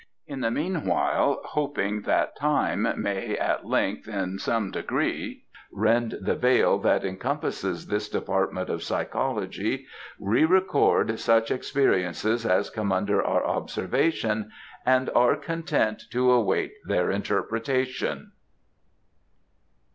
In 0.25 0.39
the 0.39 0.49
meanwhile, 0.49 1.41
hoping 1.45 2.01
that 2.07 2.35
time 2.35 2.87
may, 2.97 3.37
at 3.37 3.67
length, 3.67 4.07
in 4.07 4.39
some 4.39 4.71
degree, 4.71 5.43
rend 5.71 6.15
the 6.21 6.33
veil 6.33 6.79
that 6.79 7.05
encompasses 7.05 7.85
this 7.85 8.09
department 8.09 8.67
of 8.71 8.81
psychology, 8.81 9.85
we 10.17 10.43
record 10.43 11.19
such 11.19 11.51
experiences 11.51 12.47
as 12.47 12.71
come 12.71 12.91
under 12.91 13.21
our 13.21 13.45
observation 13.45 14.49
and 14.87 15.07
are 15.11 15.35
content 15.35 16.01
to 16.09 16.31
await 16.31 16.71
their 16.87 17.11
interpretation. 17.11 18.31